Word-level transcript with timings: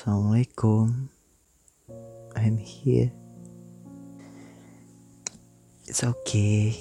Assalamualaikum. 0.00 1.12
I'm 2.32 2.56
here. 2.56 3.12
It's 5.84 6.00
okay. 6.00 6.72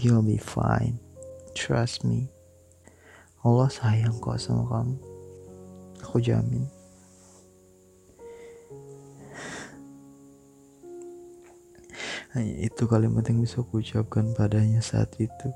You'll 0.00 0.24
be 0.24 0.40
fine. 0.40 0.96
Trust 1.52 2.08
me. 2.08 2.32
Allah 3.44 3.68
sayang 3.68 4.16
kok 4.24 4.40
sama 4.40 4.64
kamu. 4.64 4.96
Aku 6.08 6.24
jamin. 6.24 6.64
Hanya 12.32 12.54
itu 12.64 12.88
kalimat 12.88 13.28
yang 13.28 13.44
bisa 13.44 13.60
aku 13.60 13.84
ucapkan 13.84 14.32
padanya 14.32 14.80
saat 14.80 15.12
itu. 15.20 15.52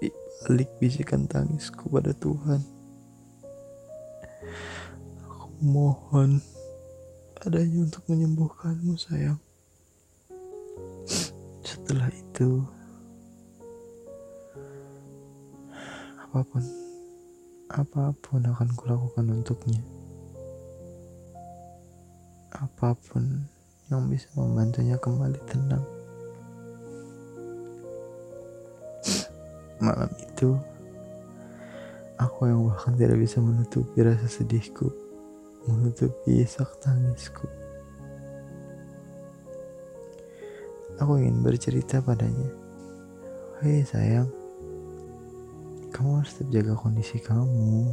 Di 0.00 0.08
balik 0.48 0.72
bisikan 0.80 1.28
tangisku 1.28 1.84
pada 1.92 2.16
Tuhan. 2.16 2.79
Mohon 5.60 6.40
adanya 7.44 7.84
untuk 7.84 8.00
menyembuhkanmu 8.08 8.96
sayang. 8.96 9.36
Setelah 11.60 12.08
itu, 12.16 12.64
apa 16.16 16.40
pun, 16.48 16.64
apa 17.68 18.16
pun 18.24 18.40
akan 18.40 18.68
kulakukan 18.72 19.28
untuknya. 19.36 19.84
Apa 22.56 22.96
pun 22.96 23.44
yang 23.92 24.08
bisa 24.08 24.32
membantunya 24.40 24.96
kembali 24.96 25.44
tenang. 25.44 25.84
Malam 29.76 30.08
itu, 30.16 30.56
aku 32.16 32.48
yang 32.48 32.64
bahkan 32.64 32.96
tidak 32.96 33.20
bisa 33.20 33.44
menutupi 33.44 34.00
rasa 34.00 34.24
sedihku, 34.24 35.09
menutupi 35.68 36.40
isak 36.40 36.68
tangisku. 36.80 37.44
Aku 41.00 41.16
ingin 41.16 41.40
bercerita 41.40 42.00
padanya. 42.04 42.48
Hei 43.60 43.84
sayang, 43.84 44.28
kamu 45.92 46.20
harus 46.20 46.32
tetap 46.32 46.48
jaga 46.52 46.72
kondisi 46.76 47.20
kamu. 47.20 47.92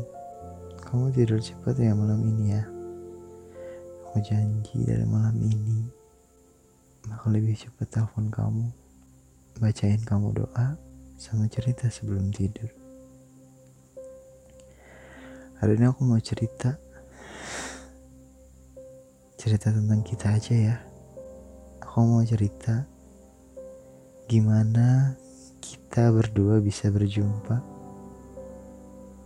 Kamu 0.79 1.11
tidur 1.11 1.43
cepat 1.43 1.75
ya 1.75 1.91
malam 1.91 2.23
ini 2.23 2.55
ya. 2.55 2.63
Aku 4.07 4.23
janji 4.23 4.87
dari 4.87 5.03
malam 5.03 5.35
ini 5.43 5.83
bakal 7.07 7.31
lebih 7.35 7.55
cepat 7.55 7.87
telepon 7.87 8.27
kamu, 8.27 8.67
bacain 9.59 9.99
kamu 10.03 10.43
doa, 10.43 10.75
sama 11.15 11.47
cerita 11.47 11.87
sebelum 11.87 12.31
tidur. 12.35 12.67
Hari 15.57 15.73
ini 15.73 15.89
aku 15.89 16.05
mau 16.05 16.19
cerita 16.21 16.77
cerita 19.37 19.69
tentang 19.69 20.01
kita 20.01 20.33
aja 20.33 20.53
ya. 20.57 20.77
Aku 21.85 22.01
mau 22.01 22.25
cerita 22.25 22.89
gimana 24.25 25.13
kita 25.61 26.09
berdua 26.09 26.59
bisa 26.59 26.89
berjumpa 26.89 27.61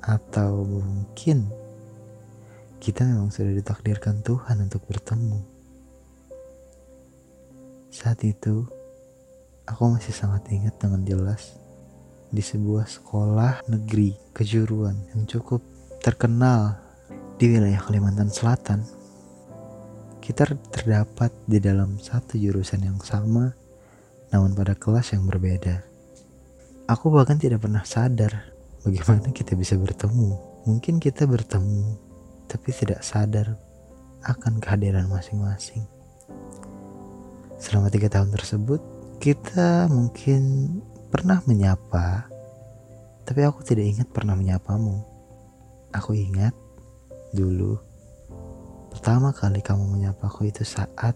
atau 0.03 0.67
mungkin 0.67 1.47
kita 2.83 3.07
memang 3.07 3.31
sudah 3.31 3.55
ditakdirkan 3.55 4.19
Tuhan 4.19 4.67
untuk 4.67 4.83
bertemu. 4.83 5.39
Saat 7.87 8.25
itu, 8.27 8.67
aku 9.63 9.83
masih 9.95 10.11
sangat 10.11 10.43
ingat 10.51 10.75
dengan 10.81 11.05
jelas 11.07 11.55
di 12.31 12.43
sebuah 12.43 12.87
sekolah 12.87 13.67
negeri 13.71 14.15
kejuruan 14.35 14.97
yang 15.15 15.23
cukup 15.23 15.61
terkenal 16.01 16.75
di 17.37 17.51
wilayah 17.51 17.79
Kalimantan 17.79 18.27
Selatan. 18.27 19.00
Kita 20.21 20.45
terdapat 20.45 21.33
di 21.49 21.57
dalam 21.57 21.97
satu 21.97 22.37
jurusan 22.37 22.85
yang 22.85 23.01
sama 23.01 23.51
namun 24.31 24.55
pada 24.55 24.73
kelas 24.73 25.11
yang 25.11 25.27
berbeda. 25.27 25.83
Aku 26.87 27.11
bahkan 27.11 27.35
tidak 27.35 27.65
pernah 27.65 27.83
sadar 27.83 28.53
bagaimana 28.85 29.33
kita 29.35 29.53
bisa 29.59 29.75
bertemu. 29.75 30.63
Mungkin 30.63 31.01
kita 31.01 31.27
bertemu, 31.27 31.97
tapi 32.47 32.69
tidak 32.71 33.03
sadar 33.03 33.57
akan 34.23 34.61
kehadiran 34.61 35.09
masing-masing. 35.09 35.83
Selama 37.57 37.89
tiga 37.89 38.07
tahun 38.09 38.31
tersebut, 38.33 38.81
kita 39.21 39.89
mungkin 39.89 40.69
pernah 41.09 41.43
menyapa, 41.45 42.29
tapi 43.25 43.41
aku 43.45 43.61
tidak 43.65 43.85
ingat 43.85 44.07
pernah 44.09 44.33
menyapamu. 44.37 45.01
Aku 45.91 46.15
ingat 46.15 46.55
dulu 47.35 47.90
pertama 48.91 49.31
kali 49.31 49.63
kamu 49.63 49.97
menyapaku 49.97 50.51
itu 50.51 50.67
saat 50.67 51.15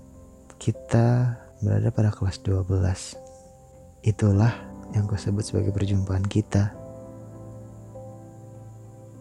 kita 0.55 1.35
berada 1.59 1.91
pada 1.91 2.09
kelas 2.09 2.39
12. 2.41 3.19
Itulah 4.07 4.55
yang 4.95 5.05
kau 5.05 5.19
sebut 5.19 5.43
sebagai 5.43 5.75
perjumpaan 5.75 6.23
kita. 6.23 6.71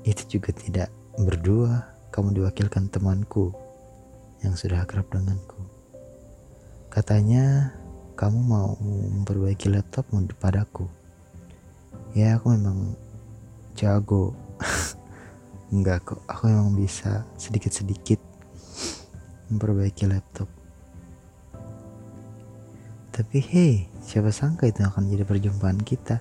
Itu 0.07 0.39
juga 0.39 0.55
tidak 0.55 0.89
berdua, 1.19 1.83
kamu 2.15 2.39
diwakilkan 2.39 2.93
temanku 2.93 3.51
yang 4.47 4.55
sudah 4.55 4.85
akrab 4.87 5.09
denganku. 5.11 5.59
Katanya 6.93 7.75
kamu 8.15 8.39
mau 8.39 8.79
memperbaiki 8.79 9.73
laptopmu 9.73 10.31
padaku. 10.39 10.87
Ya 12.15 12.39
aku 12.39 12.55
memang 12.55 12.95
jago. 13.75 14.37
Enggak 15.75 16.07
kok, 16.07 16.21
aku 16.31 16.47
memang 16.47 16.77
bisa 16.79 17.27
sedikit-sedikit 17.35 18.34
memperbaiki 19.55 20.11
laptop. 20.11 20.51
Tapi 23.15 23.39
hei, 23.39 23.87
siapa 24.03 24.35
sangka 24.35 24.67
itu 24.67 24.83
akan 24.83 25.07
jadi 25.07 25.23
perjumpaan 25.23 25.79
kita. 25.79 26.19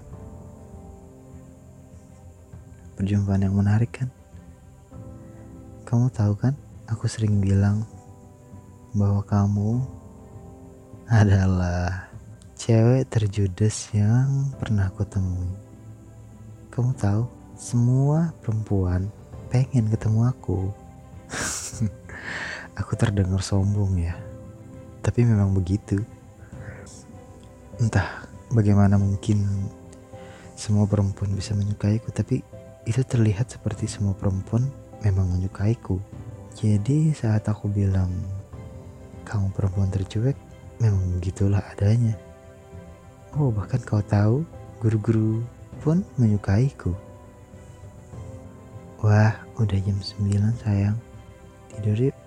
Perjumpaan 2.94 3.42
yang 3.42 3.58
menarik 3.58 3.90
kan? 3.90 4.14
Kamu 5.90 6.14
tahu 6.14 6.38
kan, 6.38 6.54
aku 6.86 7.10
sering 7.10 7.42
bilang 7.42 7.82
bahwa 8.94 9.26
kamu 9.26 9.82
adalah 11.10 12.14
cewek 12.54 13.10
terjudes 13.10 13.90
yang 13.98 14.54
pernah 14.62 14.94
aku 14.94 15.02
temui. 15.10 15.50
Kamu 16.70 16.94
tahu, 16.94 17.26
semua 17.58 18.30
perempuan 18.46 19.10
pengen 19.50 19.90
ketemu 19.90 20.30
aku. 20.30 20.83
Aku 22.94 23.10
terdengar 23.10 23.42
sombong 23.42 23.98
ya. 23.98 24.14
Tapi 25.02 25.26
memang 25.26 25.50
begitu. 25.50 25.98
Entah 27.82 28.30
bagaimana 28.54 29.02
mungkin 29.02 29.42
semua 30.54 30.86
perempuan 30.86 31.34
bisa 31.34 31.58
menyukaiku 31.58 32.14
tapi 32.14 32.46
itu 32.86 33.02
terlihat 33.02 33.50
seperti 33.50 33.90
semua 33.90 34.14
perempuan 34.14 34.70
memang 35.02 35.26
menyukaiku. 35.26 35.98
Jadi 36.54 37.18
saat 37.18 37.50
aku 37.50 37.66
bilang 37.66 38.14
kamu 39.26 39.50
perempuan 39.58 39.90
tercuek 39.90 40.38
memang 40.78 41.18
begitulah 41.18 41.66
adanya. 41.74 42.14
Oh 43.34 43.50
bahkan 43.50 43.82
kau 43.82 44.06
tahu 44.06 44.46
guru-guru 44.78 45.42
pun 45.82 46.06
menyukaiku. 46.22 46.94
Wah 49.02 49.34
udah 49.58 49.80
jam 49.82 49.98
9 49.98 50.62
sayang. 50.62 50.94
Tidur 51.74 52.14
yuk 52.14 52.23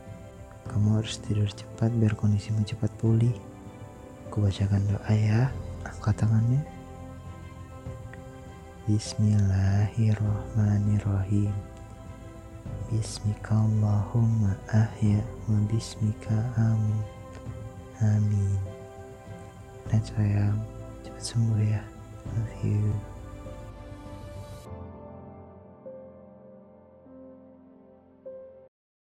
kamu 0.70 1.02
harus 1.02 1.18
tidur 1.22 1.48
cepat 1.48 1.90
biar 1.96 2.14
kondisimu 2.18 2.66
cepat 2.66 2.90
pulih 2.98 3.32
Aku 4.36 4.44
bacakan 4.44 4.84
doa 4.84 5.12
ya. 5.16 5.48
Angkat 5.80 6.20
tangannya. 6.20 6.60
Bismillahirrahmanirrahim. 8.84 11.56
Bismika 12.92 13.56
Allahumma 13.56 14.52
ahya 14.68 15.24
wa 15.48 15.56
bismika 15.72 16.36
amu. 16.60 17.00
Amin. 18.04 18.60
Dan 19.88 20.04
sayang, 20.04 20.60
cepat 21.00 21.22
sembuh 21.24 21.64
ya. 21.64 21.80
Love 22.36 22.60
you. 22.60 22.92